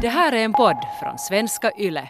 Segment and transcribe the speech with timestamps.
[0.00, 2.08] Det här är en podd från svenska YLE.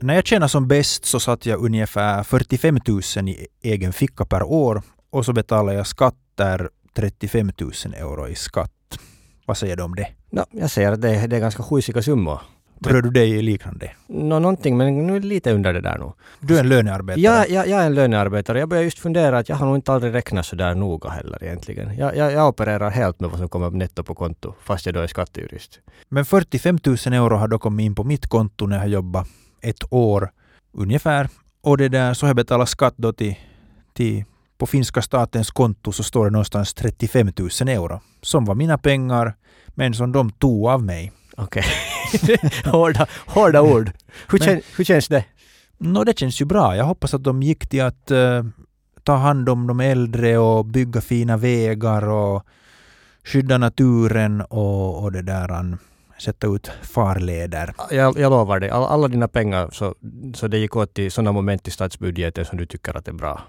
[0.00, 2.78] När jag tjänade som bäst så satt jag ungefär 45
[3.16, 8.34] 000 i egen ficka per år och så betalade jag skatter 35 000 euro i
[8.34, 8.98] skatt.
[9.46, 10.08] Vad säger du om det?
[10.30, 12.40] No, jag säger att det är, det är ganska skjutsiga summor.
[12.84, 13.90] Tror du det är liknande?
[14.06, 16.12] Nå, någonting, men nu lite under det där nu.
[16.40, 17.20] Du är en lönearbetare.
[17.20, 18.58] Jag, jag, jag är en lönearbetare.
[18.58, 21.44] Jag börjar just fundera att jag har nog inte aldrig räknat så där noga heller
[21.44, 21.96] egentligen.
[21.96, 25.00] Jag, jag, jag opererar helt med vad som kommer netto på konto, fast jag då
[25.00, 25.80] är skattejurist.
[26.08, 29.28] Men 45 000 euro har då kommit in på mitt konto när jag jobbat
[29.60, 30.30] ett år
[30.72, 31.28] ungefär.
[31.60, 33.34] Och det där så har jag betalat skatt då till,
[33.94, 34.24] till
[34.58, 38.00] på finska statens konto så står det någonstans 35 000 euro.
[38.22, 39.34] Som var mina pengar,
[39.66, 41.12] men som de tog av mig.
[41.36, 41.64] Okej.
[42.64, 43.90] hårda, hårda ord.
[44.28, 45.24] Hur, Men- hur känns det?
[45.78, 46.76] Nå, det känns ju bra.
[46.76, 48.44] Jag hoppas att de gick till att eh,
[49.02, 52.46] ta hand om de äldre och bygga fina vägar och
[53.24, 55.76] skydda naturen och, och det där,
[56.18, 57.74] sätta ut farleder.
[57.90, 59.94] Jag, jag lovar dig, all, alla dina pengar så,
[60.34, 63.40] så det gick åt till sådana moment i statsbudgeten som du tycker att är bra.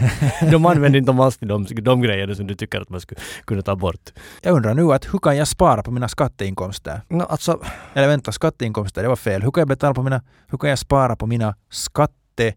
[0.50, 3.62] de använder inte alls till de, de grejerna som du tycker att man skulle kunna
[3.62, 4.12] ta bort.
[4.42, 7.00] Jag undrar nu att hur kan jag spara på mina skatteinkomster?
[7.08, 7.60] No, alltså,
[7.94, 9.42] Eller vänta, skatteinkomster, det var fel.
[9.42, 12.54] Hur kan jag betala på mina, hur kan jag spara på mina skatte...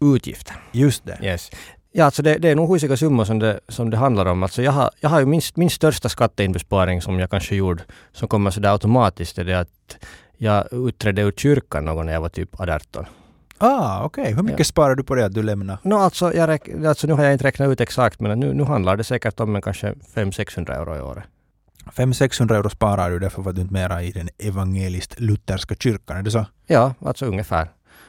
[0.00, 0.56] utgifter.
[0.72, 1.18] Just det.
[1.22, 1.50] Yes.
[1.96, 4.42] Ja, alltså det, det är nog husiga summor som det, som det handlar om.
[4.42, 8.28] Alltså jag, har, jag har ju min, min största skatteinbesparing som jag kanske gjorde, som
[8.28, 9.96] kommer sådär automatiskt, är det att
[10.36, 13.04] jag utträdde ur kyrkan någon när jag var typ 18.
[13.58, 14.34] Ah, okej.
[14.34, 14.64] Hur mycket Ja.
[14.64, 15.78] sparar du på det att du lämnar?
[15.82, 18.64] No, alltså, jag räk, alltså nu har jag inte räknat ut exakt, men nu, nu
[18.64, 21.24] handlar det säkert om en kanske 500-600 euro i året.
[21.96, 26.30] 500-600 euro sparar du därför att du inte mera i den evangeliskt-lutherska kyrkan, är det
[26.30, 26.46] så?
[26.66, 27.68] Ja, alltså ungefär.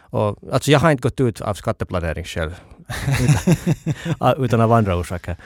[0.10, 2.56] Och, alltså jag har inte gått ut av skatteplanering själv.
[4.20, 5.38] utan, utan av andra orsaker.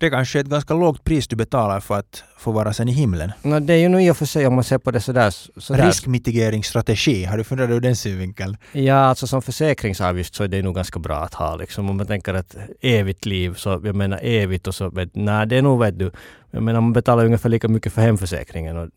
[0.00, 2.92] Det kanske är ett ganska lågt pris du betalar för att få vara sen i
[2.92, 3.32] himlen.
[3.42, 5.30] No, det är ju nog i och för sig om man ser på det sådär.
[5.60, 8.56] sådär Riskmitigeringsstrategi, har du funderat ur den synvinkeln?
[8.72, 11.90] Ja, alltså som försäkringsavgift så är det nog ganska bra att ha liksom.
[11.90, 15.56] Om man tänker att evigt liv, så jag menar evigt och så, vet, nej det
[15.56, 16.10] är nog vet du.
[16.50, 18.76] Jag menar man betalar ungefär lika mycket för hemförsäkringen.
[18.76, 18.88] Och,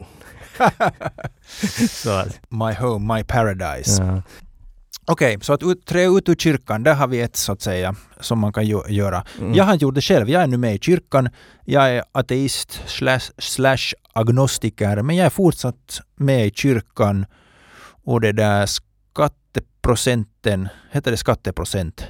[1.89, 4.03] så att, My home, my paradise.
[4.03, 4.21] ja.
[5.05, 8.39] Okej, så att trä ut ur kyrkan, där har vi ett så att säga som
[8.39, 9.23] man kan göra.
[9.39, 9.53] Mm.
[9.53, 11.29] Jag har inte gjort det själv, jag är nu med i kyrkan.
[11.65, 17.25] Jag är ateist slash, slash agnostiker, men jag är fortsatt med i kyrkan.
[18.03, 22.07] Och det där skatteprocenten, heter det skatteprocent?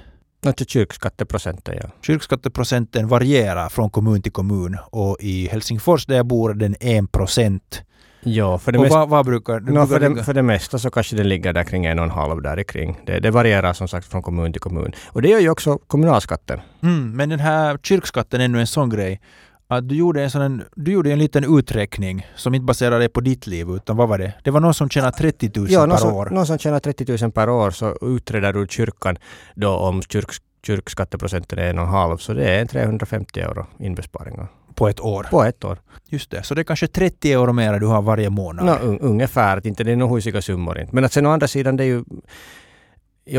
[0.56, 1.90] Till kyrkskatteprocenten, ja.
[2.02, 7.12] Kyrkskatteprocenten varierar från kommun till kommun och i Helsingfors där jag bor är den 1
[7.12, 7.82] procent.
[8.24, 10.80] Ja, för det, Och mesta, vad, vad brukar no, brukar för, det, för det mesta
[10.80, 13.00] så kanske den ligger där kring en och en halv där kring.
[13.06, 14.92] Det, det varierar som sagt från kommun till kommun.
[15.08, 16.62] Och det gör ju också kommunalskatten.
[16.84, 19.22] Mm, men den här kyrkskatten är nu en sån grej
[19.68, 23.48] att du gjorde en, sån, du gjorde en liten uträkning som inte baserade på ditt
[23.48, 24.34] liv utan vad var det?
[24.44, 26.30] Det var någon som tjänade 30 000 Ja, per som, år.
[26.32, 29.18] någon som tjänar 30 000 per år så utträder ur kyrkan
[29.56, 30.30] då om kyrk,
[30.66, 34.48] kyrkskatteprocenten är en och en halv så det är en 350 euro inbesparingar
[34.82, 35.28] På ett år.
[35.30, 35.78] på ett år.
[36.10, 36.44] Just det.
[36.44, 38.66] Så det är kanske 30 euro mer du har varje månad.
[38.66, 40.96] No, un, ungefär, inte det är några husiga summor inte.
[40.96, 42.04] Men att sen å andra sidan det är ju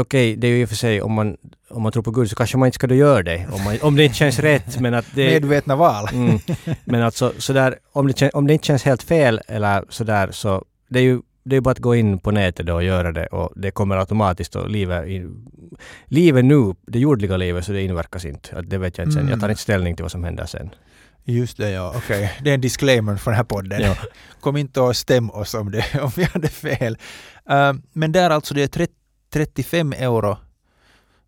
[0.01, 1.37] Okej, det är ju i och för sig om man,
[1.71, 3.47] om man tror på Gud så kanske man inte ska då göra det.
[3.53, 4.81] Om, man, om det inte känns rätt.
[4.81, 6.09] Men att det, Medvetna val.
[6.13, 6.39] mm,
[6.85, 10.99] men alltså sådär, om det, om det inte känns helt fel eller sådär så det
[10.99, 13.71] är ju det är bara att gå in på nätet och göra det och det
[13.71, 15.05] kommer automatiskt och livet,
[16.07, 18.63] livet nu, det jordliga livet, så det inverkas inte.
[18.63, 19.29] Det vet jag inte sen.
[19.29, 19.51] Jag tar Mm.
[19.51, 20.71] inte ställning till vad som händer sen.
[21.25, 21.95] Just det, ja.
[21.97, 22.39] Okej.
[22.43, 23.81] Det är en disclaimer från den här podden.
[23.81, 23.95] Ja.
[24.41, 26.99] Kom inte och stäm oss om, det, om vi hade fel.
[27.51, 28.95] Uh, men där alltså, det är 30,
[29.33, 30.37] 35 euro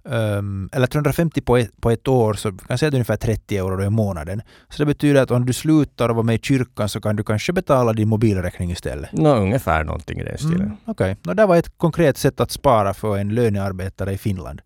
[0.09, 3.16] ehm, eller 350 på ett, på ett år, så kan säga att det är ungefär
[3.16, 4.43] 30 euro i månaden.
[4.69, 7.53] Så det betyder att om du slutar vara med i kyrkan så kan du kanske
[7.53, 9.12] betala din mobilräkning istället.
[9.12, 10.60] Nå, ungefär någonting i den stilen.
[10.60, 11.34] Mm, Okej, okay.
[11.34, 14.60] det var ett konkret sätt att spara för en lönearbetare i Finland.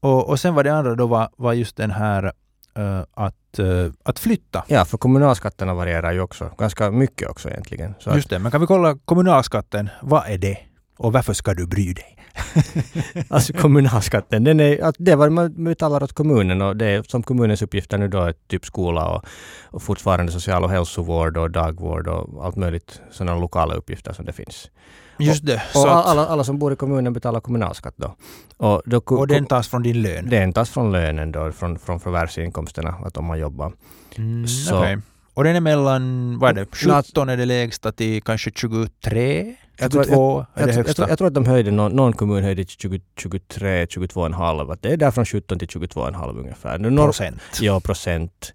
[0.00, 2.32] Och, och sen var det andra då var, var just den här
[2.74, 4.64] eh, att, eh, att flytta.
[4.68, 6.50] Ja, för kommunalskatterna varierar ju också.
[6.58, 7.94] Ganska mycket också egentligen.
[7.98, 9.90] Så Just det, men kan vi kolla kommunalskatten?
[10.02, 10.58] Vad är det?
[10.96, 12.18] Och varför ska du bry dig?
[12.34, 16.86] att, alltså kommunalskatten, den är, att det är vad man betalar åt kommunen och det
[16.86, 19.24] är som kommunens uppgifter nu då är typ skola och,
[19.64, 24.32] och fortfarande social och hälsovård och dagvård och allt möjligt sådana lokala uppgifter som det
[24.32, 24.70] finns.
[25.18, 28.16] Just det, Och så att, alla, alla som bor i kommunen betalar kommunalskatt då.
[28.56, 30.28] Och, då och den tas från din lön?
[30.30, 33.72] den tas från lönen då, från, från förvärvsinkomsterna, att om man jobbar.
[34.16, 34.98] Mm, Så- okej.
[35.34, 39.56] Och den är mellan, vad är det, Nå, 17 är det lägsta till kanske 23?
[39.78, 40.94] Jag tror, 22 är jag, det jag, jag, högsta.
[40.94, 44.72] tror, jag tror att de höjde, någon, någon kommun höjde till 20, 23, 22,5.
[44.72, 46.78] Att Det är där från 17 till 22,5 ungefär.
[46.78, 47.40] Nu, norr- procent.
[47.60, 48.52] Ja, procent.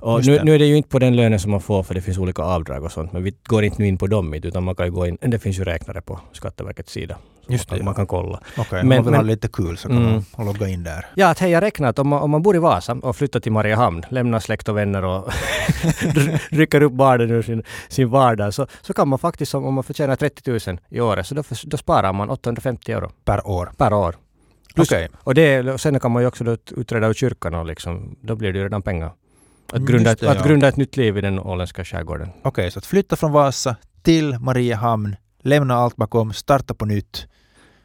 [0.00, 0.44] Och nu, det.
[0.44, 2.42] nu är det ju inte på den lönen som man får för det finns olika
[2.42, 3.12] avdrag och sånt.
[3.12, 5.18] Men vi går inte nu in på dem utan man kan ju gå in.
[5.20, 7.16] Det finns ju räknare på Skatteverkets sida.
[7.48, 8.40] Just man, det, kan, man kan kolla.
[8.58, 10.22] Okej, Men- om man vill ha men- lite kul så kan Mm.
[10.36, 11.06] man logga in där.
[11.14, 13.40] Ja, att hej, jag räknar att om man, om man bor i Vasa och flyttar
[13.40, 15.28] till Mariehamn, lämnar släkt och vänner och
[16.50, 20.16] rycker upp barnen ur sin, sin vardag, så, så kan man faktiskt, om man förtjänar
[20.16, 23.70] 30 000 i året, så då, då sparar man 850 euro Per år.
[23.76, 24.14] per år.
[24.74, 25.08] Plus- Okej.
[25.16, 28.36] Och det, och sen kan man ju också då utträda ur kyrkan och liksom, då
[28.36, 29.10] blir det ju redan pengar.
[29.70, 30.44] Att Mm, grunda, ett, det, att ja.
[30.46, 32.28] grunda ett nytt liv i den åländska skärgården.
[32.42, 37.26] Okej, så att flytta från Vasa till Mariehamn, lämna allt bakom, starta på nytt.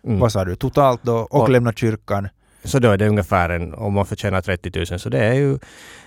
[0.04, 0.20] Mm.
[0.20, 0.56] Vad sa du?
[0.56, 2.28] Totalt då och, Och- lämna kyrkan.
[2.64, 5.60] Så då är det ungefär en, om man förtjänar 30 000, så det är ju,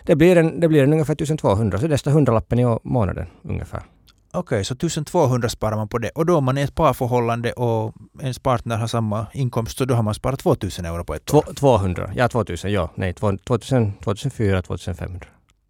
[0.04, 3.82] det blir en, det blir en ungefär 1200, så nästan hundralappen i månaden ungefär.
[4.32, 6.10] Okej, så 1200 sparar man på det.
[6.10, 9.84] Och då om man är i ett parförhållande och ens partner har samma inkomst så
[9.84, 11.44] då har man sparat 2000 euro på ett år.
[11.54, 15.26] 200, ja 2000, ja, nej, två- 2000, 2004, 2500.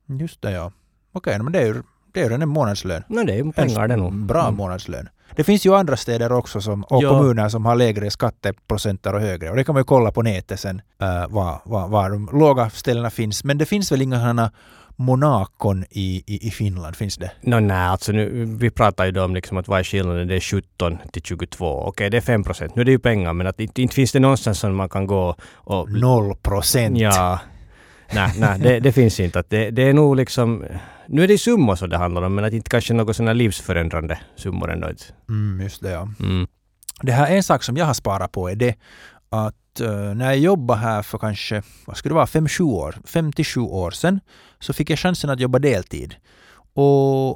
[0.08, 0.72] Just det, ja.
[1.12, 1.82] Okej, men det är ju
[2.12, 3.02] det är ju en månadslön.
[3.08, 4.14] No, det är ju pengar det nog.
[4.14, 4.55] Bra Mm.
[4.55, 5.08] månadslön.
[5.37, 7.08] Det finns ju andra städer också som, och Ja.
[7.10, 9.50] kommuner som har lägre skatteprocenter och högre.
[9.50, 12.70] Och det kan man ju kolla på nätet sen uh, var, var, var de låga
[12.70, 13.44] ställena finns.
[13.44, 14.50] Men det finns väl inga sådana
[14.96, 16.96] Monakon i, i, i Finland?
[16.96, 17.31] Finns det?
[17.43, 20.28] No, nej, alltså nu, vi pratar ju då om liksom att vad är skillnaden?
[20.28, 21.82] Det är 17 till 22.
[21.87, 22.75] Okej, det är 5 procent.
[22.76, 25.06] Nu är det ju pengar, men att inte, inte finns det någonstans som man kan
[25.06, 25.90] gå och...
[25.93, 26.99] Noll procent.
[26.99, 27.38] Ja.
[28.12, 29.38] Nej, nej det, det finns inte.
[29.38, 30.64] Att det, det är nog liksom...
[31.08, 34.19] Nu är det summor som det handlar om, men att inte kanske något sådana livsförändrande
[34.37, 34.90] summor ändå.
[34.90, 35.05] inte.
[35.28, 36.08] Mm, just det, ja.
[36.20, 36.46] Mm.
[37.02, 38.75] Det här en sak som jag har sparat på är det
[39.28, 43.60] att eh, när jag jobbade här för kanske, vad skulle det vara, 5-7 år, 57
[43.60, 44.20] år sedan,
[44.58, 46.14] så fick jag chansen att jobba deltid.
[46.75, 47.31] Och,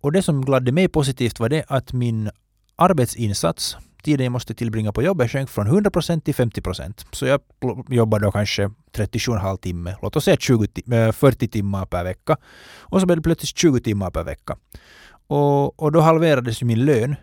[0.00, 2.30] och det som gladde mig positivt var det att min
[2.76, 7.06] arbetsinsats, tiden jag måste tillbringa på jobbet, sjönk från 100% till 50%.
[7.12, 7.40] Så jag
[7.88, 12.36] jobbade då kanske 37,5 timme, låt oss säga 20, ti- eh, 40 timmar per vecka.
[12.78, 14.56] Och så blev det plötsligt 20 timmar per vecka.
[15.26, 17.16] Och, och då halverades ju min lön.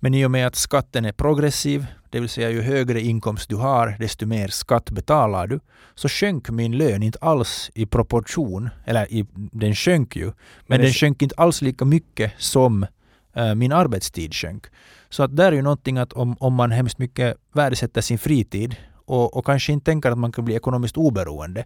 [0.00, 3.56] Men i och med att skatten är progressiv, det vill säga ju högre inkomst du
[3.56, 5.60] har, desto mer skatt betalar du,
[5.94, 10.34] så sjönk min lön inte alls i proportion, eller i, den sjönk ju, men,
[10.66, 12.86] Men den sj- sjönk inte alls lika mycket som
[13.34, 14.66] Eh, min arbetstid sjönk.
[15.08, 18.76] Så att där är ju någonting att om, om man hemskt mycket värdesätter sin fritid
[19.06, 21.64] och, och kanske inte tänker att man kan bli ekonomiskt oberoende,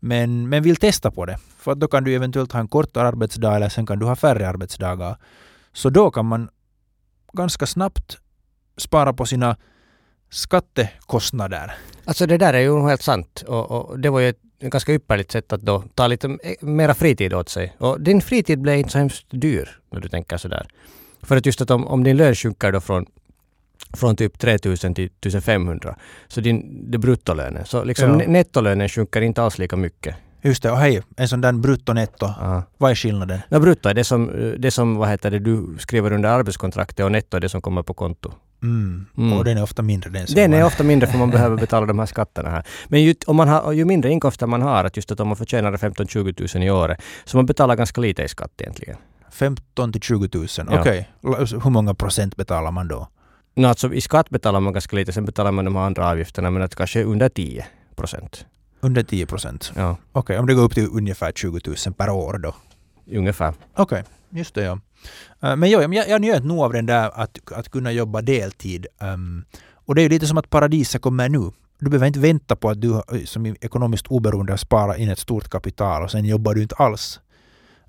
[0.00, 3.56] men, men vill testa på det, för då kan du eventuellt ha en kortare arbetsdag
[3.56, 5.16] eller sen kan du ha färre arbetsdagar.
[5.72, 6.48] Så då kan man
[7.32, 8.18] ganska snabbt
[8.76, 9.56] spara på sina
[10.30, 11.74] skattekostnader.
[12.04, 13.44] Alltså det där är ju helt sant.
[13.46, 16.94] Och, och det var ju ett ganska ypperligt sätt att då ta lite eh, mera
[16.94, 17.76] fritid åt sig.
[17.78, 20.66] Och din fritid blev inte så hemskt dyr när du tänker sådär.
[21.22, 23.06] För att just att om, om din lön sjunker då från,
[23.96, 25.96] från typ 3000 till 1500,
[26.28, 28.16] så din det bruttolönen, så liksom Ja.
[28.16, 30.14] ne- nettolönen sjunker inte alls lika mycket.
[30.42, 32.26] Just det, och hej, en sån där brutto-netto.
[32.26, 32.62] Aha.
[32.78, 33.40] Vad är skillnaden?
[33.48, 37.12] No, brutto är det som, det som vad heter det, du skriver under arbetskontraktet och
[37.12, 38.32] netto är det som kommer på konto.
[38.62, 39.06] Mm.
[39.18, 39.32] Mm.
[39.38, 41.98] Och den är ofta mindre den Den är ofta mindre för man behöver betala de
[41.98, 42.62] här skatterna här.
[42.88, 45.36] Men ju, om man har, ju mindre inkomster man har, att just att om man
[45.36, 48.96] förtjänar 15-20 000 i året, så man betalar ganska lite i skatt egentligen.
[49.30, 50.46] 15 till 20 000.
[50.56, 50.80] Ja.
[50.80, 53.08] Okej, L- hur många procent betalar man då?
[53.54, 56.50] No, alltså i skatt betalar man ganska lite, sen betalar man de här andra avgifterna,
[56.50, 57.66] men att kanske under 10
[57.96, 58.46] procent.
[58.80, 59.72] Under 10 procent.
[59.76, 62.54] Ja, Okej, om det går upp till ungefär 20 000 per år då.
[63.12, 63.54] ungefär.
[63.76, 64.80] Okej, just det ja.
[65.42, 68.86] Eh, Men jo, jag, jag njöt nog av den där att, att kunna jobba deltid.
[69.00, 69.44] Ehm,
[69.86, 71.50] och det är ju lite som att paradiset kommer nu.
[71.80, 75.08] Du behöver inte vänta på att du har- som är ekonomiskt oberoende har sparat in
[75.08, 77.20] ett stort kapital och sen jobbar du inte alls.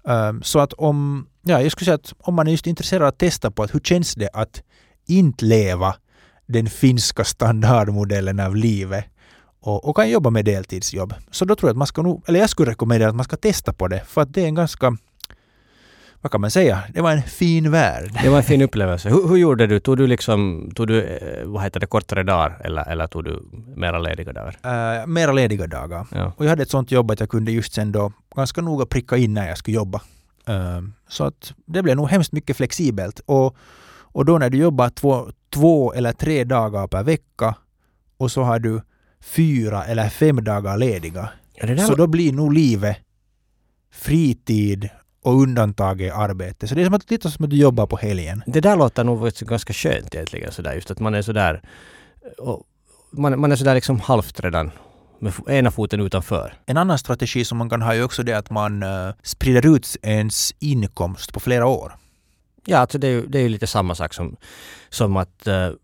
[0.07, 3.07] Ehm, så att om, ja, jag skulle säga att om man är just intresserad av
[3.07, 4.63] att testa på att hur känns det att
[5.07, 5.95] inte leva
[6.47, 9.05] den finska standardmodellen av livet
[9.61, 11.13] och, och kan jobba med deltidsjobb.
[11.31, 13.37] Så då tror jag att man ska nog, eller jag skulle rekommendera att man ska
[13.37, 14.97] testa på det för att det är en ganska
[16.21, 16.83] vad kan man säga?
[16.93, 18.11] Det var en fin värld.
[18.23, 19.09] Det var en fin upplevelse.
[19.09, 19.79] Hur, hur gjorde du?
[19.79, 23.43] Tog du liksom, tog du, eh, vad heter det, kortare dagar eller, eller tog du
[23.75, 24.55] mera lediga dagar?
[24.65, 26.07] Uh, mera lediga dagar.
[26.11, 26.33] Ja.
[26.37, 29.17] Och jag hade ett sånt jobb att jag kunde just sen då ganska noga pricka
[29.17, 30.01] in när jag skulle jobba.
[30.47, 33.21] Eh, så att det blev nog hemskt mycket flexibelt.
[33.25, 33.55] Och,
[34.11, 37.55] och då när du jobbar två, två eller tre dagar per vecka
[38.17, 38.81] och så har du
[39.23, 41.29] fyra eller fem dagar lediga.
[41.53, 42.97] Ja, Så var- då blir nog livet
[43.91, 44.89] fritid
[45.23, 46.67] och undantaget arbete.
[46.67, 48.43] Så det är som att, lite som att du jobbar på helgen.
[48.47, 51.61] Det där låter nog ganska skönt egentligen sådär just att man är sådär
[52.37, 52.63] och
[53.11, 54.71] man, man är sådär liksom halvt redan
[55.19, 56.53] med ena foten utanför.
[56.65, 59.97] En annan strategi som man kan ha är också det att man eh, sprider ut
[60.01, 61.93] ens inkomst på flera år.
[62.65, 64.35] Ja, alltså det är ju, det är ju lite samma sak som,
[64.89, 65.75] som att mm,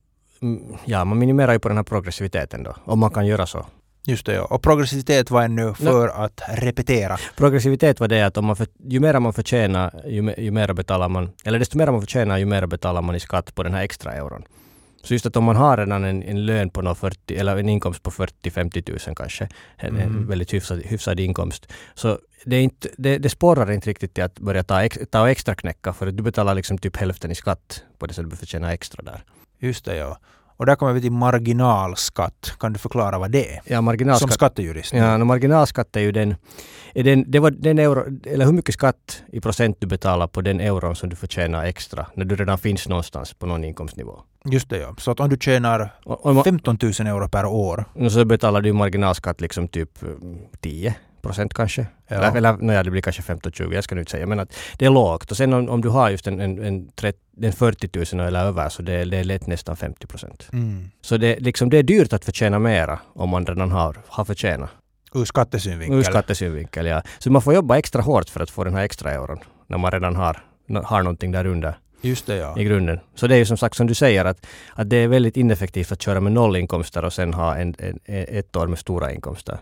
[0.85, 3.65] ja, man minimerar ju på den här progressiviteten då, om man kan göra så.
[4.07, 4.45] Just det, ja.
[4.45, 7.17] Och progressivitet var ännu för att repetera.
[7.37, 11.09] Progressivitet var det att om man för, ju mer man förtjänar, ju, ju mer betalar
[11.09, 13.83] man, eller desto mer man förtjänar, ju mer betalar man i skatt på den här
[13.83, 14.43] extra euron.
[15.03, 17.69] Så just att om man har redan en, en lön på någon 40, eller en
[17.69, 20.27] inkomst på 40-50 tusen kanske, en, en Mm.
[20.27, 24.39] väldigt hyfsad, hyfsad inkomst, så det, är inte, det, det sporrar inte riktigt till att
[24.39, 27.83] börja ta, ex, ta extra knäcka för att du betalar liksom typ hälften i skatt
[27.97, 29.23] på det så du förtjänar extra där.
[29.65, 30.17] Just det, ja.
[30.57, 32.53] Och där kommer vi till marginalskatt.
[32.59, 33.61] Kan du förklara vad det är?
[33.65, 34.33] Ja, Som marginalskatt.
[34.33, 34.93] skattejurist.
[34.93, 36.35] Ja, no, marginalskatt är ju den,
[36.93, 40.41] är den, det var den euro, eller hur mycket skatt i procent du betalar på
[40.41, 44.19] den euron som du förtjänar extra när du redan finns någonstans på någon inkomstnivå.
[44.45, 44.95] Just det, ja.
[44.97, 47.85] Så att om du tjänar Och, och, 15 000 euro per år.
[47.93, 50.95] och så betalar du marginalskatt liksom typ mm, 10
[51.25, 51.87] procent kanske.
[52.07, 52.15] Ja.
[52.15, 54.25] Eller, eller nej, det blir kanske 15-20, jag ska nu inte säga.
[54.27, 55.31] Men att det är lågt.
[55.31, 58.39] Och sen om, om du har just en, en, en, 30, en 40 000 eller
[58.45, 60.49] över så det, är- det är lätt nästan 50 procent.
[60.53, 60.89] Mm.
[61.01, 64.69] Så det, liksom, det är dyrt att förtjäna mera om man redan har, har förtjänat.
[65.13, 65.97] Ur skattesynvinkel.
[65.99, 67.01] Ur skattesynvinkel, ja.
[67.19, 69.91] Så man får jobba extra hårt för att få den här extra euron när man
[69.91, 70.43] redan har,
[70.83, 72.59] har någonting där under Just det, ja.
[72.59, 72.99] i grunden.
[73.15, 75.91] Så det är ju som sagt som du säger att, att det är väldigt ineffektivt
[75.91, 79.57] att köra med nollinkomster och sen ha en, en, ett år med stora inkomster.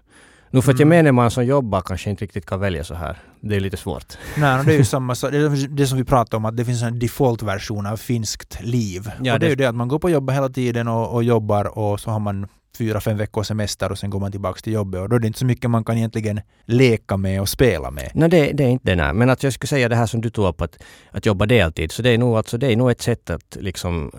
[0.53, 0.91] Nu för att Mm.
[0.91, 3.17] gemene man som jobbar kanske inte riktigt kan välja så här.
[3.41, 4.13] Det är lite svårt.
[4.37, 5.31] Nej, det är ju samma sak.
[5.31, 9.11] Det är det som vi pratade om, att det finns en default-version av finskt liv.
[9.21, 11.23] Ja, och det är ju det att man går på jobbet hela tiden och, och
[11.23, 14.73] jobbar och så har man fyra, fem veckors semester och sen går man tillbaka till
[14.73, 17.91] jobbet och då är det inte så mycket man kan egentligen leka med och spela
[17.91, 18.11] med.
[18.13, 18.95] Nej, det, det är inte det.
[18.95, 19.13] Nej.
[19.13, 20.77] Men att jag skulle säga det här som du tog upp, att,
[21.11, 21.91] att jobba deltid.
[21.91, 24.11] Så det är nog, alltså, det är nog ett sätt att liksom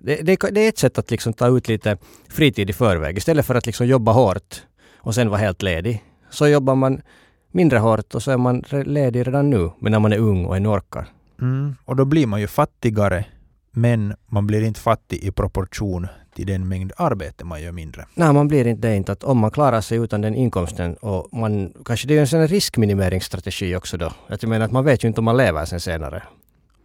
[0.00, 1.96] det, det, det är ett sätt att liksom ta ut lite
[2.28, 3.18] fritid i förväg.
[3.18, 4.62] Istället för att liksom jobba hårt
[5.02, 6.04] och sen vara helt ledig.
[6.30, 7.02] Så jobbar man
[7.50, 9.70] mindre hårt och så är man ledig redan nu.
[9.78, 11.06] Men när man är ung och ännu orkar.
[11.40, 11.76] Mm.
[11.84, 13.24] Och då blir man ju fattigare
[13.70, 18.06] men man blir inte fattig i proportion till den mängd arbete man gör mindre.
[18.14, 19.12] Nej, man blir inte det inte.
[19.12, 21.72] Att om man klarar sig utan den inkomsten och man...
[21.84, 24.12] Kanske det är en sån riskminimeringsstrategi också då.
[24.28, 26.22] Att jag menar att man vet ju inte om man lever sen senare.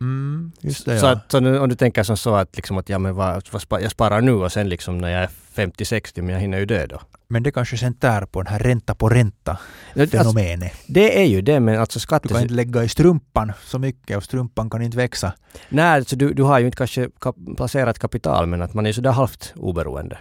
[0.01, 1.11] Mm, just det, Så, ja.
[1.11, 3.81] att, så nu, om du tänker som så att, liksom att ja, men vad, vad
[3.81, 6.85] jag sparar nu och sen liksom när jag är 50-60 men jag hinner ju dö
[6.85, 7.01] då.
[7.29, 9.57] Men det kanske sen tär på den här ränta på ränta
[9.95, 10.71] Alltså, fenomenet.
[10.87, 12.27] det är ju det men alltså Du skatte...
[12.27, 15.33] kan inte lägga i strumpan så mycket och strumpan kan inte växa.
[15.69, 18.91] Nej, alltså du, du har ju inte kanske kap- placerat kapital men att man är
[18.93, 20.17] sådär halvt oberoende.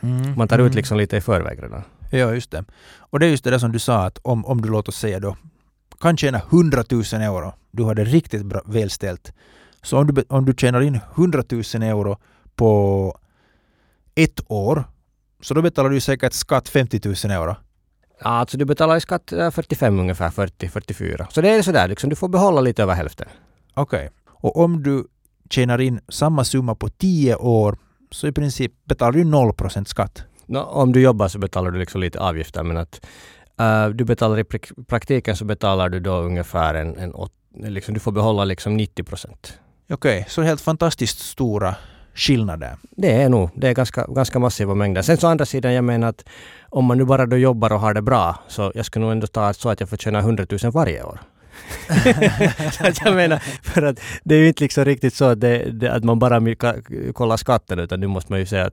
[0.00, 0.34] Mm.
[0.36, 0.76] Man tar ut Mm.
[0.76, 1.82] liksom lite i förväg redan.
[2.10, 2.64] Ja, just det.
[2.98, 4.96] Och det är just det där som du sa att om, om du låt oss
[4.98, 5.36] säga då
[6.00, 9.32] kan tjäna 100 000 euro, du har det riktigt bra, välställt.
[9.82, 12.16] Så om du, om du tjänar in 100 000 euro
[12.56, 13.18] på
[14.14, 14.84] ett år
[15.42, 17.56] så då betalar du säkert skatt 50 000 euro.
[18.22, 21.26] Ja, alltså du betalar i skatt eh, 45 ungefär, 40-44.
[21.30, 23.28] Så det är sådär liksom, du får behålla lite över hälften.
[23.74, 24.10] Okej.
[24.28, 25.04] Och om du
[25.50, 27.78] tjänar in samma summa på 10 år
[28.10, 29.52] så i princip betalar du 0
[29.86, 30.24] skatt.
[30.46, 33.06] Nå, om du jobbar så betalar du liksom lite avgifter men att
[33.60, 37.94] eh, du betalar i prak- praktiken så betalar du då ungefär en, en åt, liksom,
[37.94, 39.58] du får behålla liksom 90 procent.
[39.90, 41.74] Okej, så helt fantastiskt stora
[42.14, 42.76] skillnader.
[42.90, 45.02] Det är nog, det är ganska, ganska massiva mängder.
[45.02, 46.24] Sen så andra sidan, jag menar att
[46.68, 49.26] om man nu bara då jobbar och har det bra så jag skulle nog ändå
[49.26, 51.20] ta så att jag förtjänar 100 000 varje år.
[52.72, 55.70] så att jag menar, för att det är ju inte liksom riktigt så att, det,
[55.72, 56.40] det, att man bara
[57.12, 58.70] kollar skatten utan nu måste man ju säga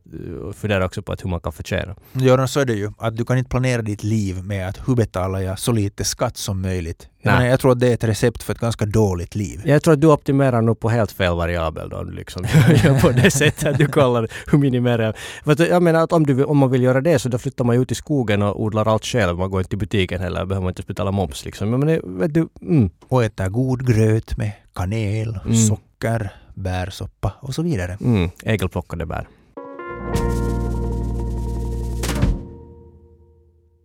[0.54, 1.96] fundera också på att hur man kan förtjäna.
[2.14, 2.92] Ja, så är det ju.
[2.98, 6.38] Att du kan inte planera ditt liv med att hur betalar jag så lite skatt
[6.38, 7.08] som möjligt.
[7.22, 9.62] Jag, menar, jag tror att det är ett recept för ett ganska dåligt liv.
[9.66, 12.46] Jag tror att du optimerar nog på helt fel variabel då, liksom
[13.02, 16.58] på det sättet att du kollar hur minimerar att Jag menar att om, du, om
[16.58, 19.06] man vill göra det så då flyttar man ju ut i skogen och odlar allt
[19.06, 19.38] själv.
[19.38, 21.70] Man går inte till butiken heller, behöver man inte betala moms liksom.
[21.70, 22.90] Men det, vet du, mm.
[23.08, 25.56] Och äta god gröt med kanel, Mm.
[25.58, 27.98] socker, bärsoppa och så vidare.
[28.02, 29.28] Mm, ägelplockade bär.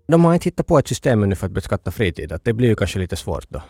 [0.08, 2.32] De har inte hittat på ett system ännu för att beskatta fritid.
[2.32, 3.62] Att det blir ju kanske lite svårt då.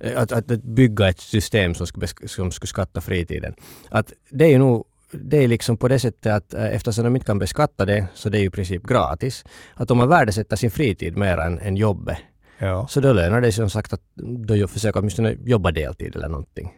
[0.00, 3.54] Eh, Att, att, att bygga ett system som skulle, som skulle skatta fritiden.
[3.90, 7.16] Att det är ju nog det är liksom på det sättet att eh, eftersom de
[7.16, 9.44] inte kan beskatta det så det är ju i princip gratis.
[9.74, 12.18] Att om man värdesätter sin fritid mer än, än jobbet
[12.66, 14.00] Ja, så då lönar det sig som sagt att
[14.46, 16.72] då försöka åtminstone jobba deltid eller någonting.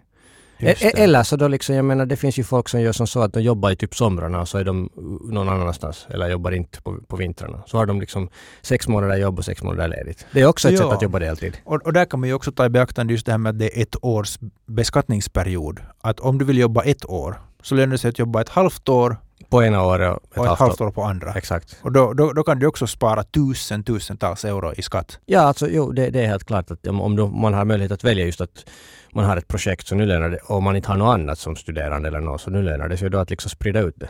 [0.58, 0.98] E- det.
[0.98, 3.32] Eller så då liksom, jag menar det finns ju folk som gör som så att
[3.32, 4.90] de jobbar i typ somrarna och så är de
[5.30, 7.62] någon annanstans eller jobbar inte på, på vintrarna.
[7.66, 8.28] Så har de liksom
[8.62, 10.26] sex månader jobb och sex månader ledigt.
[10.32, 10.80] Det är också ett Ja.
[10.82, 11.56] sätt att jobba deltid.
[11.64, 13.58] Och, och där kan man ju också ta i beaktande just det här med att
[13.58, 15.80] det är ett års beskattningsperiod.
[16.00, 18.88] Att om du vill jobba ett år så lönar det sig att jobba ett halvt
[18.88, 19.16] år
[19.48, 20.90] På ena året och ett, och ett halvt år.
[20.90, 21.32] på andra.
[21.32, 21.76] Exakt.
[21.82, 25.18] Och då, då, då kan du också spara tusen, tusentals euro i skatt.
[25.26, 27.92] Ja, alltså jo, det, det är helt klart att om, om då man har möjlighet
[27.92, 28.64] att välja just att
[29.12, 31.56] man har ett projekt så nu lönar det, och man inte har något annat som
[31.56, 34.08] studerande eller något, så nu lönar det sig då att liksom sprida ut det.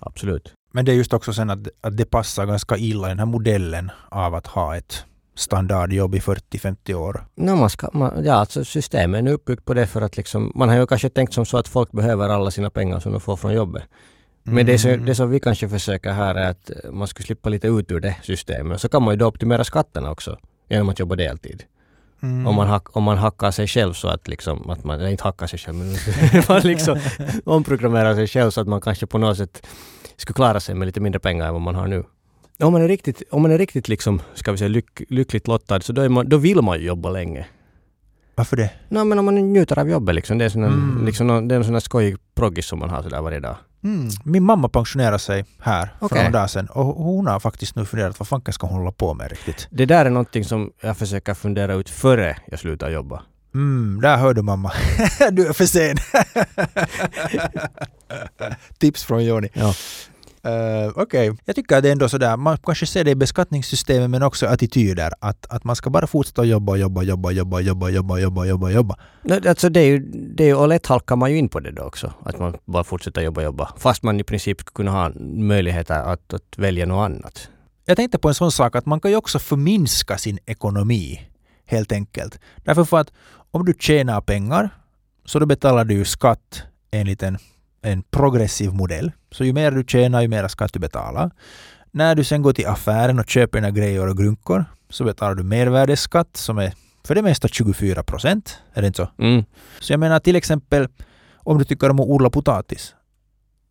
[0.00, 0.52] Absolut.
[0.72, 3.90] Men det är just också sen att, att det passar ganska illa den här modellen
[4.08, 5.04] av att ha ett
[5.38, 7.24] standardjobb i 40-50 år.
[7.34, 10.68] No, man ska, man, ja, alltså systemet är uppbyggt på det för att liksom, man
[10.68, 13.36] har ju kanske tänkt som så att folk behöver alla sina pengar som de får
[13.36, 13.82] från jobbet.
[14.52, 15.06] Men det, som, Mm.
[15.06, 18.16] det som vi kanske försöker här är att man skulle slippa lite ut ur det
[18.22, 18.80] systemet.
[18.80, 20.38] Så kan man ju då optimera skatterna också
[20.68, 21.64] genom att jobba deltid.
[22.22, 22.46] Mm.
[22.46, 25.24] Om, man hack, om man hackar sig själv så att liksom, att man, eller inte
[25.24, 25.96] hackar sig själv, men
[26.48, 26.98] man liksom
[27.44, 29.66] omprogrammerar sig själv så att man kanske på något sätt
[30.16, 32.04] skulle klara sig med lite mindre pengar än vad man har nu.
[32.62, 35.80] Om man är riktigt, om man är riktigt liksom, ska vi säga lyck, lyckligt lottad
[35.80, 37.46] så då, man, då vill man ju jobba länge.
[38.34, 38.70] Varför det?
[38.88, 40.38] No, men om man njuter av jobbet liksom.
[40.38, 41.06] Det är, sån Mm.
[41.06, 43.56] liksom, nå- det är en sån där skojig proggis som man har sådär varje dag.
[43.84, 44.08] Mm.
[44.24, 46.18] Min mamma pensionerade sig här för Okej.
[46.18, 49.14] några dagar sedan och hon har faktiskt nu funderat vad fanken ska hon hålla på
[49.14, 49.68] med riktigt.
[49.70, 53.22] Det där är någonting som jag försöker fundera ut före jag slutar jobba.
[53.54, 54.72] Mm, där hör du mamma.
[55.30, 55.96] du är för sen.
[58.78, 59.48] Tips från Joni.
[59.52, 59.74] Ja.
[60.48, 64.10] Uh, Okej, jag tycker att det är ändå sådär, man kanske ser det i beskattningssystemet
[64.10, 65.12] men också attityder.
[65.20, 68.96] Att, att man ska bara fortsätta jobba, jobba, jobba, jobba, jobba, jobba, jobba, jobba, jobba.
[69.48, 69.98] Alltså det är ju,
[70.36, 72.12] det är ju, och lätt halkar man ju in på det då också.
[72.24, 73.72] Att man bara fortsätter jobba, jobba.
[73.78, 77.48] Fast man i princip skulle kunna ha möjligheter att, att välja något annat.
[77.84, 81.28] Jag tänkte på en sån sak att man kan ju också förminska sin ekonomi
[81.66, 82.40] helt enkelt.
[82.56, 83.12] Därför för att
[83.50, 84.70] om du tjänar pengar
[85.24, 87.38] så då betalar du ju skatt enligt en,
[87.82, 89.12] en progressiv modell.
[89.30, 91.30] Så ju mer du tjänar ju mer skatt du betalar.
[91.90, 95.42] När du sen går till affären och köper dina grejer och grunkor så betalar du
[95.42, 96.72] mervärdesskatt som är
[97.04, 98.58] för det mesta 24 procent.
[98.74, 99.08] Är det inte så?
[99.22, 99.44] Mm.
[99.80, 100.88] Så jag menar till exempel
[101.36, 102.94] om du tycker om att odla potatis.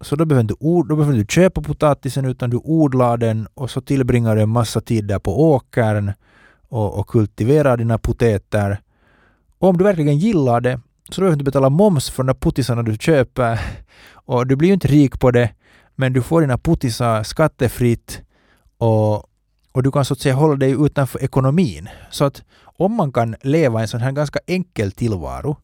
[0.02, 3.82] Så då behöver, du, då behöver du köpa potatisen utan du odlar den och så
[3.82, 6.14] tillbringar du en massa tid där på åkern
[6.70, 8.82] och, och kultiverar dina potäter.
[9.60, 12.40] Och om du verkligen gillar det så behöver du inte betala moms för de där
[12.40, 13.60] puttisarna du köper.
[14.14, 15.50] Och du blir ju inte rik på det
[15.96, 18.22] men du får dina puttisar skattefritt
[18.78, 19.16] och,
[19.72, 21.90] och du kan så att säga hålla dig utanför ekonomin.
[22.12, 25.58] Så att om man kan leva en sån här ganska enkel tillvaro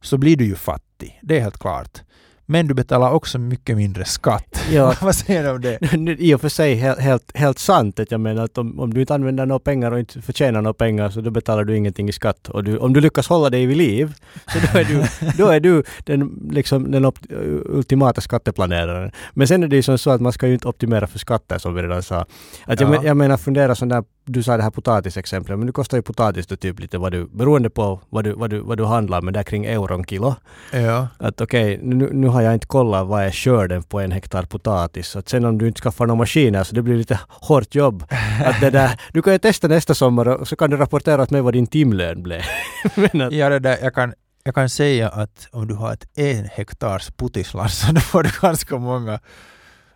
[0.00, 1.20] så blir du ju fattig.
[1.22, 2.02] Det är helt klart.
[2.50, 4.64] Men du betalar också mycket mindre skatt.
[4.70, 4.94] Ja.
[5.02, 5.78] Vad säger du om det?
[6.18, 8.00] I och för sig helt, helt, helt sant.
[8.00, 10.74] Att jag menar att om, om du inte använder några pengar och inte förtjänar några
[10.74, 12.48] pengar så då betalar du ingenting i skatt.
[12.48, 14.14] Och du, om du lyckas hålla dig vid liv
[14.52, 15.04] så då är du,
[15.38, 17.22] då är du den, liksom, den opt,
[17.64, 19.10] ultimata skatteplaneraren.
[19.32, 21.58] Men sen är det ju som så att man ska ju inte optimera för skatter
[21.58, 22.26] som vi redan sa.
[22.64, 22.90] Att jag, Ja.
[22.90, 26.02] men, jag menar fundera sån där, du sa det här potatisexemplet, men nu kostar ju
[26.02, 29.22] potatis då typ lite vad du, beroende på vad du, vad du, vad du handlar
[29.22, 30.34] med där kring euron kilo.
[30.72, 31.08] Ja.
[31.18, 35.16] Att okej, nu, nu har jag inte kollat vad är skörden på en hektar potatis.
[35.16, 38.04] Att sen om du inte skaffar några maskiner så det blir lite hårt jobb.
[38.44, 41.30] Att det där, du kan ju testa nästa sommar och så kan du rapportera åt
[41.30, 42.42] mig vad din timlön blev.
[42.96, 44.14] Att, ja det där, jag, kan,
[44.44, 48.30] jag kan säga att om du har ett en hektars potisland så då får du
[48.40, 49.20] ganska många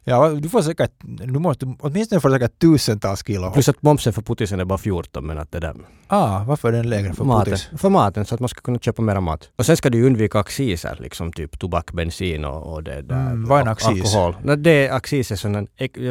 [0.04, 3.50] Ja, du får säkert, du måste, åtminstone får du säkert tusentals kilo.
[3.50, 5.74] plus att momsen för potisen är bara 14 men att det där
[6.06, 7.70] Ah, varför är den lägre för maten, potis?
[7.80, 9.50] för maten så att man ska kunna köpa mera mat.
[9.56, 13.20] Och sen ska du ju undvika acciser liksom typ tobak, bensin och, och det där.
[13.20, 14.14] Mm, vad är en accis?
[14.14, 14.36] Alkohol.
[14.44, 15.66] No, det är accis är sån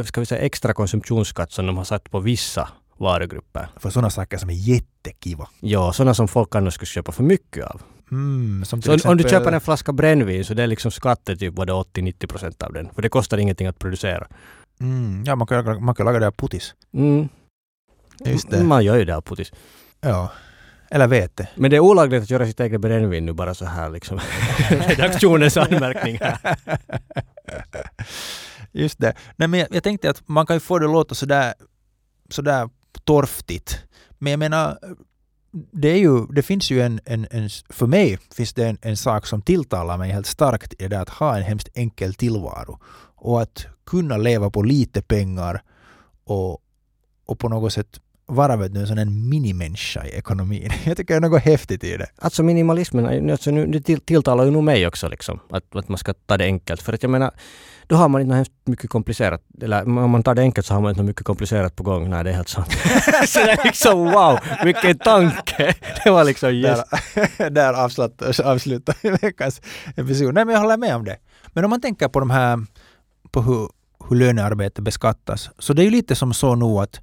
[0.06, 3.70] ska vi säga extra konsumtionsskatt som de har satt på vissa varugrupper.
[3.80, 5.48] För sådana saker som är jättekiva.
[5.60, 7.82] Ja, sådana som folk annars skulle köpa för mycket av.
[8.12, 11.36] Mm, Så om- om du exempel- köper en flaska brännvin så det är liksom skatter
[11.36, 12.90] typ vad det är 80-90 procent av den.
[12.96, 14.28] För det kostar ingenting att producera.
[14.80, 16.74] Mm, ja, man kan, man kan laga det av potis.
[16.94, 17.30] Mm.
[18.26, 18.64] Just det.
[18.64, 19.52] Man gör ju det av potis.
[20.02, 20.32] Ja.
[20.92, 21.48] Eller vete.
[21.56, 24.20] Men det är olagligt att göra sitt eget brännvin nu bara så här liksom.
[24.70, 26.38] Redaktionens anmärkning här.
[28.72, 29.14] Just det.
[29.36, 31.54] Nej, men jag, jag tänkte att man kan ju få det att låta sådär,
[32.30, 32.70] sådär
[33.04, 33.80] torftigt.
[34.20, 34.78] Men jag menar,
[35.52, 38.98] det, är ju, det finns ju en, en, en, för mig finns det en, en
[38.98, 42.80] sak som tilltalar mig helt starkt i det att ha en hemskt enkel tillvaro.
[43.16, 45.64] Och att kunna leva på lite pengar
[46.24, 46.62] och,
[47.26, 48.00] och på något sätt
[48.36, 50.70] vara vet du, en sån en minimänniska i ekonomin.
[50.84, 52.08] Jag tycker det är något häftigt i det.
[52.18, 55.40] Alltså minimalismen, alltså nu, det till- tilltalar ju nog mig också liksom.
[55.50, 56.82] Att, att man ska ta det enkelt.
[56.82, 57.32] För att jag menar,
[57.88, 59.42] då har man inte något hemskt mycket komplicerat.
[59.62, 62.10] Eller om man tar det enkelt så har man inte mycket komkomplicerat på gång.
[62.10, 62.72] Nej, det är helt sant.
[63.28, 65.76] så det är liksom wow, vilken tanke!
[66.04, 66.80] Det var liksom yes.
[67.38, 69.62] Där, där avslut, avslutar vi veckans
[69.96, 70.34] episod.
[70.34, 71.18] Nej men jag håller med om det.
[71.54, 72.66] Men om man tänker på de här,
[73.32, 73.70] på hur,
[74.10, 75.50] hur lönearbete beskattas.
[75.60, 77.00] Så det är ju lite som så nu att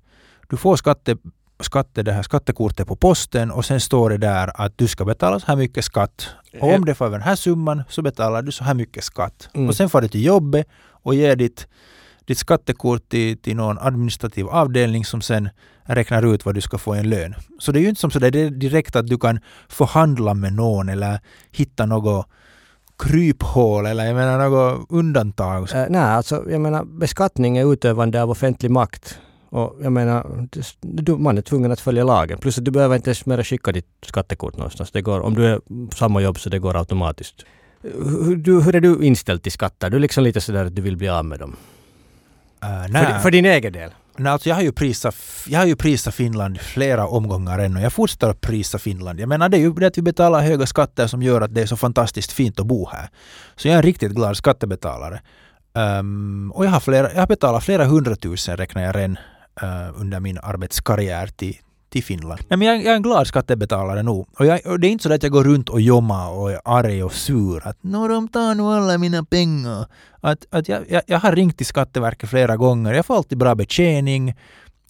[0.51, 1.17] du får skatte,
[1.61, 5.41] skatte, det här skattekortet på posten och sen står det där att du ska betala
[5.41, 6.29] så här mycket skatt.
[6.61, 9.49] Och om det får över den här summan så betalar du så här mycket skatt.
[9.55, 9.69] Mm.
[9.69, 10.67] Och sen får du till jobbet
[11.03, 11.67] och ger ditt,
[12.27, 15.49] ditt skattekort till, till någon administrativ avdelning som sen
[15.83, 17.35] räknar ut vad du ska få i en lön.
[17.59, 20.89] Så det är ju inte som så där direkt att du kan förhandla med någon
[20.89, 22.27] eller hitta något
[22.99, 25.63] kryphål eller jag menar något undantag.
[25.63, 29.19] Uh, nej, alltså jag menar beskattning är utövande av offentlig makt.
[29.51, 30.49] Och jag menar,
[30.81, 32.39] du, man är tvungen att följa lagen.
[32.39, 34.91] Plus att du behöver inte ens mer skicka ditt skattekort någonstans.
[34.91, 35.61] Det går, om du är
[35.95, 37.45] samma jobb så det går automatiskt.
[37.83, 39.91] Hur, du, hur är du inställd till skatter?
[39.91, 41.57] Du är liksom lite sådär att du vill bli av med dem.
[42.65, 43.91] Uh, för, för, din egen del?
[44.17, 47.83] Nej, alltså jag, har ju prisat, jag har ju prisat Finland flera omgångar än och
[47.83, 49.21] jag fortsätter att prisa Finland.
[49.21, 51.63] Jag menar det är ju det att vi betalar höga skatter som gör att det
[51.63, 53.09] är så fantastiskt fint att bo här.
[53.57, 55.21] Så jag är en riktigt glad skattebetalare.
[55.73, 59.19] Um, och jag har, flera, jag har betalat flera hundratusen räknar jag redan
[59.62, 61.57] uh, under min arbetskarriär till,
[61.88, 62.40] till Finland.
[62.49, 64.11] Nej, men jag, jag, är en glad skattebetalare nu.
[64.11, 66.61] Och, jag, och det är inte så att jag går runt och jommar och är
[66.64, 67.66] arg och sur.
[67.66, 69.87] Att Nå, de tar nu alla mina pengar.
[70.21, 72.94] Att, att jag, jag, jag har ringt till Skatteverket flera gånger.
[72.94, 74.35] Jag får alltid bra betjäning.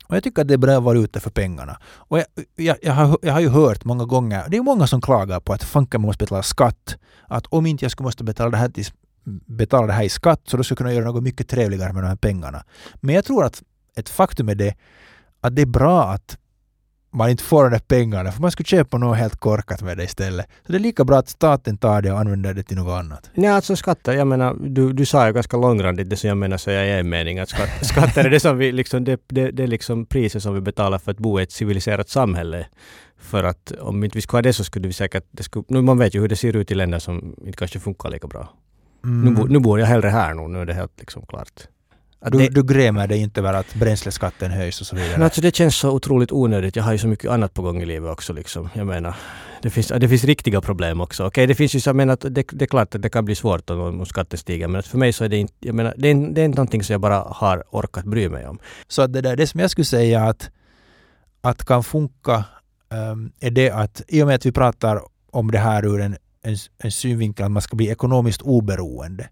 [0.09, 1.79] Och jag tycker att det är bra valuta för pengarna.
[1.85, 2.27] Och jag,
[2.57, 5.53] jag, jag, har, jag har ju hört många gånger, det är många som klagar på
[5.53, 6.97] att fanken måste betala skatt.
[7.27, 8.85] Att om inte jag skulle måste betala det här till
[9.47, 12.03] betala det här i skatt så då skulle jag kunna göra något mycket trevligare med
[12.03, 12.65] de här pengarna.
[13.01, 13.63] Men jag tror att
[13.99, 14.75] ett faktum är det
[15.41, 16.39] att det är bra att
[17.11, 20.05] man inte får de där pengarna för man skulle köpa något helt korkat med det
[20.05, 20.47] istället.
[20.67, 23.31] Så det är lika bra att staten tar det och använder det till något annat.
[23.35, 26.57] Ja, alltså skatter, jag menar, du, du sa ju ganska långrandigt det som jag menar
[26.57, 29.63] säga i en mening att skatt, skatter är det som vi liksom, det, det, det
[29.63, 32.67] är liksom priset som vi betalar för att bo i ett civiliserat samhälle.
[33.19, 35.83] För att om inte vi skulle ha det så skulle vi säkert, det skulle, nu
[35.83, 38.49] man vet ju hur det ser ut i länder som inte kanske funkar lika bra.
[39.05, 39.35] Mm.
[39.35, 41.69] Nu, nu bor jag hellre här nu, nu är det helt liksom klart.
[42.21, 45.25] Du, det, du grämer dig inte över att bränsleskatten höjs och så vidare?
[45.25, 46.77] Alltså det känns så otroligt onödigt.
[46.77, 48.33] Jag har ju så mycket annat på gång i livet också.
[48.33, 48.69] Liksom.
[48.75, 49.15] Jag menar,
[49.63, 51.27] det finns, det finns riktiga problem också.
[51.27, 53.35] Okej, det finns ju så, jag menar, det, det är klart att det kan bli
[53.35, 54.69] svårt om, om skatten stiger.
[54.69, 56.83] Men för mig så är det inte, jag menar, det är, det är inte någonting
[56.83, 58.59] som jag bara har orkat bry mig om.
[58.89, 60.51] Så det, där, det som jag skulle säga att,
[61.41, 62.45] att kan funka
[63.13, 65.01] um, är det att i och med att vi pratar
[65.31, 69.29] om det här ur en en, en synvinkel att man ska bli ekonomiskt oberoende.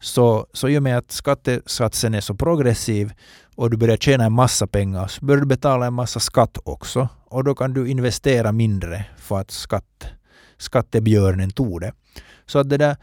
[0.00, 3.12] Så, så i och med att skattesatsen är så progressiv
[3.56, 7.08] och du börjar tjäna en massa pengar så börjar du betala en massa skatt också.
[7.24, 10.06] Och då kan du investera mindre för att skatt,
[10.58, 11.92] skattebjörnen tog det.
[12.46, 12.96] Så att det där,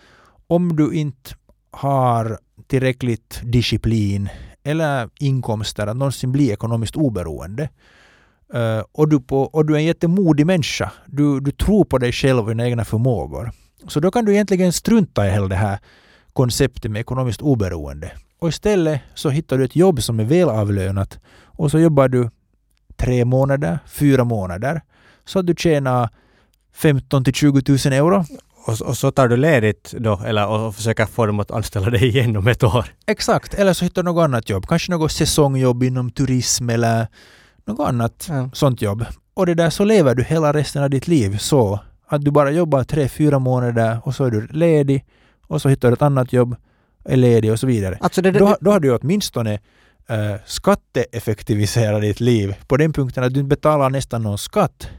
[0.47, 1.35] om du inte
[1.71, 4.29] har tillräckligt disciplin
[4.63, 7.69] eller inkomster att någonsin bli ekonomiskt oberoende
[8.53, 10.91] Uh, och, du på, och du är en jättemodig människa.
[11.05, 13.51] Du, du tror på dig själv och dina egna förmågor.
[13.87, 15.79] Så då kan du egentligen strunta i hela det här
[16.33, 18.11] konceptet med ekonomiskt oberoende.
[18.39, 22.29] Och istället så hittar du ett jobb som är välavlönat och så jobbar du
[22.97, 24.81] tre månader, fyra månader
[25.25, 26.09] så att du tjänar
[26.73, 28.25] 15 till 20 000 euro.
[28.65, 32.07] Och, och, så tar du ledigt då, eller och försöker få dem att anställa dig
[32.07, 32.85] igen om ett år?
[33.05, 34.67] Exakt, eller så hittar du något annat jobb.
[34.67, 37.07] Kanske något säsongjobb inom turism eller
[37.65, 38.49] något annat ja.
[38.53, 39.05] sånt jobb.
[39.33, 42.51] Och det där så lever du hela resten av ditt liv så att du bara
[42.51, 45.05] jobbar tre, fyra månader och så är du ledig
[45.47, 46.55] och så hittar du ett annat jobb,
[47.05, 47.97] är ledig och så vidare.
[48.01, 49.59] Alltså det, det, då, då har du åtminstone
[50.07, 54.89] äh, skatteeffektiviserat ditt liv på den punkten att du inte betalar nästan någon skatt.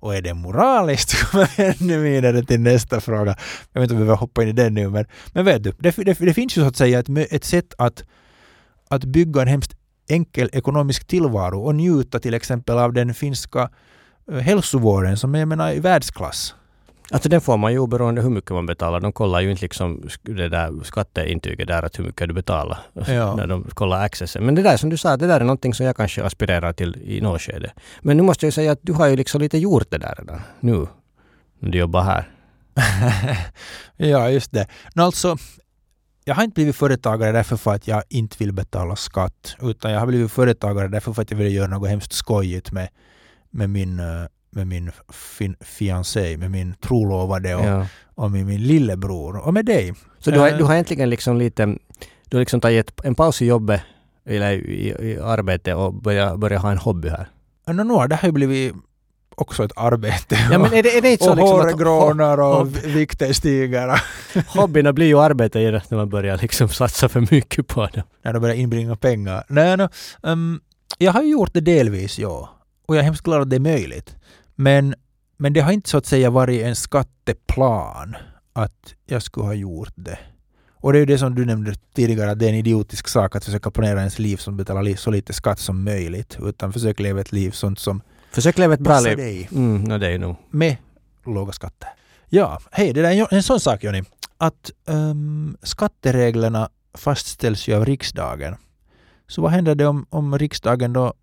[0.00, 1.22] Och är det moraliskt?
[1.30, 3.36] kommer vi ännu vidare till nästa fråga.
[3.72, 5.72] Jag vet inte om vi behöver hoppa in i den nu men, men vet du,
[5.78, 8.04] det, det, det finns ju så att säga ett, ett sätt att,
[8.88, 9.77] att bygga en hemskt
[10.08, 13.70] enkel ekonomisk tillvaro och njuta till exempel av den finska
[14.32, 16.54] eh, hälsovården som är menar, i världsklass.
[17.10, 19.00] Alltså den får man ju oberoende hur mycket man betalar.
[19.00, 23.34] De kollar ju inte liksom det där skatteintyget där att hur mycket du betalar ja.
[23.36, 24.44] när de kollar accessen.
[24.44, 26.96] Men det där som du sa, det där är någonting som jag kanske aspirerar till
[27.04, 27.72] i något skede.
[28.00, 30.40] Men nu måste jag säga att du har ju liksom lite gjort det där redan
[30.60, 30.86] nu.
[31.58, 32.28] När du jobbar här.
[33.96, 34.66] ja, just det.
[34.94, 35.36] No, alltså,
[36.28, 40.00] jag har inte blivit företagare därför för att jag inte vill betala skatt, utan jag
[40.00, 42.88] har blivit företagare därför för att jag vill göra något hemskt skojigt med,
[43.50, 47.86] med min, eh, med min fin, fiancé, med min trolovade och, ja.
[48.14, 49.94] och med min lillebror och med dig.
[50.18, 51.66] Så du har, du har egentligen liksom lite,
[52.24, 53.80] du har liksom tagit en paus i jobbet
[54.26, 57.28] eller i, i arbetet och börjat börja ha en hobby här?
[57.66, 58.74] No, no, det har ju blivit
[59.40, 60.48] också ett arbete.
[60.52, 64.02] Ja, men är det, är det inte så och liksom hårgrånar och vikten stiger.
[64.48, 68.02] Hobbyerna blir ju arbete när man börjar liksom satsa för mycket på dem.
[68.22, 69.44] När de börjar inbringa pengar.
[69.48, 69.88] Nej, no,
[70.22, 70.60] um,
[70.98, 72.50] jag har ju gjort det delvis, ja.
[72.86, 74.16] Och jag är hemskt glad att det är möjligt.
[74.54, 74.94] Men,
[75.36, 78.16] men det har inte så att säga varit en skatteplan
[78.52, 80.18] att jag skulle ha gjort det.
[80.80, 83.36] Och det är ju det som du nämnde tidigare, att det är en idiotisk sak
[83.36, 86.38] att försöka planera ens liv som betalar så lite skatt som möjligt.
[86.42, 89.16] Utan försök leva ett liv sånt som Försök leva ett bra liv.
[89.16, 89.48] dig.
[89.52, 90.36] Mm, no, det är nog.
[90.50, 90.76] Med
[91.26, 91.88] låga skatter.
[92.28, 94.02] Ja, hej, det där är en sån sak Joni.
[94.36, 98.56] Att um, skattereglerna fastställs ju av riksdagen.
[99.26, 101.14] Så vad händer det om, om riksdagen då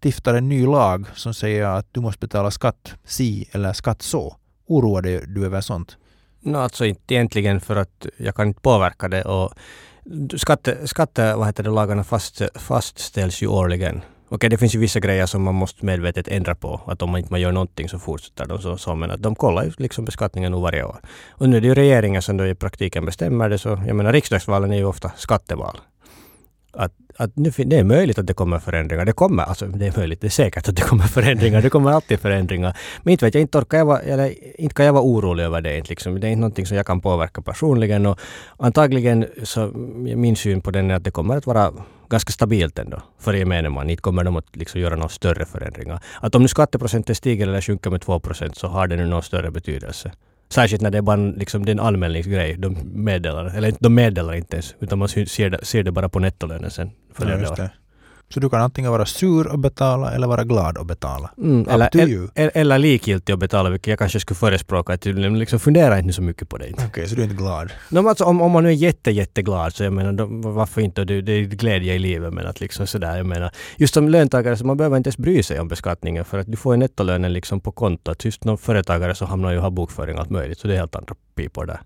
[0.00, 4.36] stiftar en ny lag som säger att du måste betala skatt si eller skatt så?
[4.66, 5.96] Oroar dig du över sånt?
[6.40, 9.52] No, alltså inte egentligen för att jag kan inte påverka det och
[10.36, 14.00] skatte, skatte vad heter det, lagarna fast, fastställs ju årligen.
[14.32, 16.80] Okej, det finns ju vissa grejer som man måste medvetet ändra på.
[16.86, 18.76] Att om man inte gör någonting så fortsätter de så.
[18.76, 20.96] så men att de kollar ju liksom beskattningen nog varje år.
[21.30, 23.58] Och nu är det ju regeringen som då i praktiken bestämmer det.
[23.58, 25.76] Så jag menar riksdagsvalen är ju ofta skatteval.
[26.72, 29.04] Att, att nu, det är möjligt att det kommer förändringar.
[29.04, 31.62] Det kommer, alltså det är möjligt, det är säkert att det kommer förändringar.
[31.62, 32.76] Det kommer alltid förändringar.
[33.02, 35.60] Men inte vet jag, inte, orkar jag vara, eller, inte kan jag vara orolig över
[35.60, 35.88] det.
[35.88, 36.20] Liksom.
[36.20, 38.06] Det är inte någonting som jag kan påverka personligen.
[38.06, 38.18] Och
[38.58, 39.66] antagligen så
[40.16, 41.72] min syn på den är att det kommer att vara
[42.10, 43.90] ganska stabilt ändå för gemene man.
[43.90, 46.00] Inte kommer de att liksom göra några större förändringar.
[46.20, 49.22] Att om nu skatteprocenten stiger eller sjunker med 2 procent så har det nu någon
[49.22, 50.12] större betydelse.
[50.48, 52.56] Särskilt när det är bara liksom, det är en anmälningsgrej.
[52.56, 56.18] De meddelar, eller de meddelar inte ens, utan man ser det, ser det bara på
[56.18, 57.70] nettolönen sen följande ja, år.
[58.34, 61.30] Så du kan antingen vara sur och betala eller vara glad och betala.
[61.38, 64.92] Mm, eller, eller, eller likgiltig och betala, vilket jag kanske skulle förespråka.
[64.92, 66.70] Att liksom fundera inte så mycket på det.
[66.72, 67.72] Okej, okay, så du är inte glad?
[67.88, 71.04] No, alltså, om, om man nu är jätte, jätteglad så jag menar, då, varför inte?
[71.04, 72.32] Det, det är glädje i livet.
[72.32, 75.42] Men att liksom sådär, jag menar, just som löntagare så man behöver inte ens bry
[75.42, 78.24] sig om beskattningen för att du får ju nettolönen liksom på kontot.
[78.24, 80.58] Just någon företagare så hamnar ju och har bokföring och allt möjligt.
[80.58, 81.80] Så det är helt andra pipor där.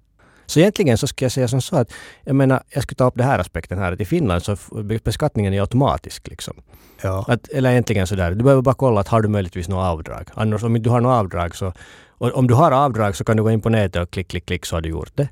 [0.46, 1.92] Så egentligen så ska jag säga som så att,
[2.24, 4.57] jag menar, jag skulle ta upp den här aspekten här, att i Finland så
[5.04, 6.54] beskattningen är automatisk liksom.
[7.02, 7.24] Ja.
[7.28, 10.28] Att, eller egentligen sådär, du behöver bara kolla att har du möjligtvis något avdrag.
[10.35, 11.72] Annars om du har något avdrag så,
[12.18, 14.66] om du har avdrag så kan du gå in på nätet och klick, klick, klick
[14.66, 15.28] så har du gjort det.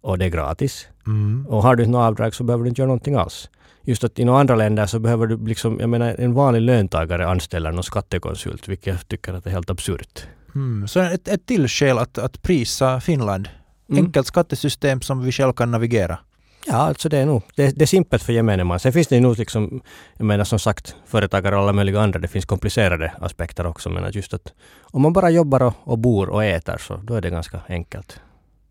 [0.00, 0.88] Och det är gratis.
[1.06, 1.46] Mm.
[1.48, 3.50] Och har du inte något avdrag så behöver du inte göra någonting alls.
[3.82, 7.28] Just att i några andra länder så behöver du liksom, jag menar en vanlig löntagare
[7.28, 10.26] anställer någon skattekonsult, vilket jag tycker att är helt absurt.
[10.54, 10.88] Mm.
[10.88, 13.48] Så ett, ett till skäl att, att prisa Finland
[13.90, 14.04] Mm.
[14.04, 16.18] Enkelt skattesystem som vi själv kan navigera.
[16.66, 18.80] Ja, alltså det är nog det, det är simpelt för gemene man.
[18.80, 19.80] Sen finns det ju nog liksom,
[20.16, 23.90] jag menar som sagt, företagare och alla möjliga andra, det finns komplicerade aspekter också.
[23.90, 27.20] Men just att om man bara jobbar och, och bor och äter så då är
[27.20, 28.20] det ganska enkelt.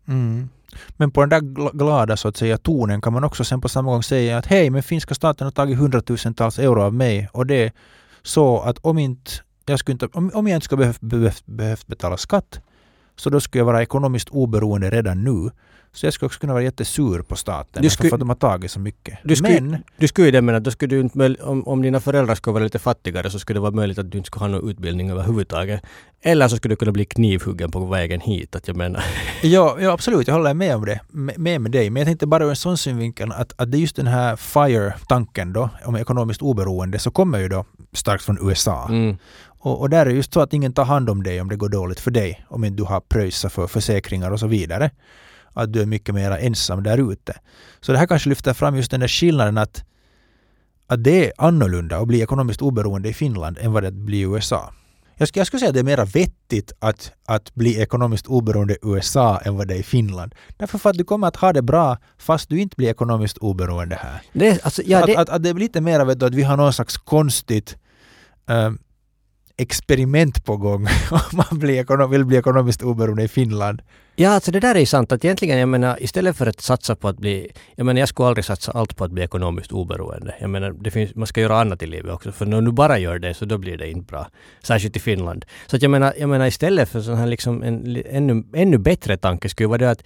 [0.08, 0.48] Mm.
[0.96, 3.90] Men på den där glada så att säga tonen kan man också sen på samma
[3.90, 7.64] gång säga att hej, men finska staten har tagit hundratusentals euro av mig och det
[7.64, 7.72] är
[8.22, 9.30] så att om inte
[9.66, 12.60] jag skulle inte, om, om jag inte skulle behövt, behövt, behövt betala skatt
[13.20, 15.50] så då skulle jag vara ekonomiskt oberoende redan nu.
[15.92, 18.36] Så jag skulle också kunna vara jättesur på staten du skulle, för att de har
[18.36, 19.18] tagit så mycket.
[19.24, 22.00] Du skulle, Men, du skulle ju det mena, då skulle du inte, om, om dina
[22.00, 24.48] föräldrar skulle vara lite fattigare så skulle det vara möjligt att du inte skulle ha
[24.48, 25.82] någon utbildning överhuvudtaget.
[26.22, 28.56] Eller så skulle du kunna bli knivhuggen på vägen hit.
[28.56, 29.04] Att jag menar.
[29.42, 31.00] Ja, ja absolut, jag håller med om det.
[31.10, 31.90] Med, med dig.
[31.90, 34.36] Men jag tänkte bara ur en sån synvinkel att, att det är just den här
[34.36, 38.86] FIRE-tanken då, om ekonomiskt oberoende, så kommer ju då starkt från USA.
[38.88, 39.16] Mm.
[39.62, 41.56] Och, och där är det just så att ingen tar hand om dig om det
[41.56, 42.44] går dåligt för dig.
[42.48, 44.90] Om inte du har pröjsat för försäkringar och så vidare.
[45.52, 47.34] Att du är mycket mer ensam där ute.
[47.80, 49.84] Så det här kanske lyfter fram just den där skillnaden att,
[50.86, 54.34] att det är annorlunda att bli ekonomiskt oberoende i Finland än vad det blir i
[54.34, 54.72] USA.
[55.20, 58.74] Jag skulle, jag skulle säga att det är mer vettigt att, att bli ekonomiskt oberoende
[58.74, 60.34] i USA än vad det är i Finland.
[60.56, 63.96] Därför för att du kommer att ha det bra fast du inte blir ekonomiskt oberoende
[63.96, 64.22] här.
[64.32, 65.16] Det, alltså, ja, det...
[65.16, 67.76] Att, att, att, det är lite mer att vi har någon slags konstigt
[68.46, 68.78] um,
[69.60, 73.82] experiment på gång om man blir, vill bli ekonomiskt oberoende i Finland.
[74.16, 76.96] Ja, alltså det där är ju sant att egentligen, jag menar, istället för att satsa
[76.96, 77.50] på att bli...
[77.76, 80.34] Jag menar, jag skulle aldrig satsa allt på att bli ekonomiskt oberoende.
[80.40, 82.98] Jag menar, det finns, man ska göra annat i livet också, för när du bara
[82.98, 84.26] gör det så då blir det inte bra.
[84.62, 85.44] Särskilt i Finland.
[85.66, 89.16] Så att jag menar, jag menar istället för sån här liksom en ännu, ännu bättre
[89.16, 90.04] tanke skulle vara det att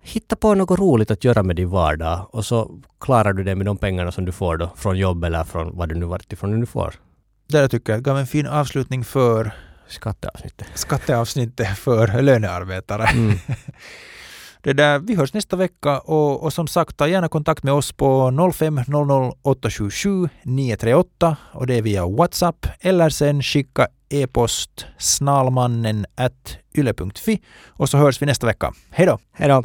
[0.00, 3.66] hitta på något roligt att göra med din vardag och så klarar du det med
[3.66, 6.60] de pengarna som du får då från jobb eller från vad du nu varit ifrån
[6.60, 6.94] du får.
[7.52, 9.52] Där tycker jag gav en fin avslutning för
[9.88, 13.04] skatteavsnittet, skatteavsnittet för lönearbetare.
[13.04, 13.38] Mm.
[14.64, 17.92] Det där, vi hörs nästa vecka och, och som sagt ta gärna kontakt med oss
[17.92, 26.06] på 0500 877 938 och det är via WhatsApp eller sen skicka e-post snalmannen
[26.74, 28.72] yle.fi och så hörs vi nästa vecka.
[28.90, 29.18] Hej då!
[29.32, 29.64] Hej då!